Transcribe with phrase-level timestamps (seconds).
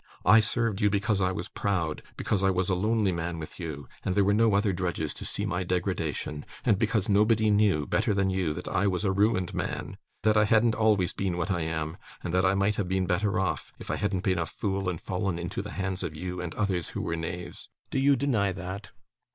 [0.25, 3.87] I served you because I was proud; because I was a lonely man with you,
[4.03, 8.11] and there were no other drudges to see my degradation; and because nobody knew, better
[8.11, 11.61] than you, that I was a ruined man: that I hadn't always been what I
[11.61, 14.89] am: and that I might have been better off, if I hadn't been a fool
[14.89, 17.69] and fallen into the hands of you and others who were knaves.
[17.91, 18.89] Do you deny that?